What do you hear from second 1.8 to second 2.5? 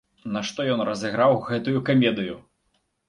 камедыю?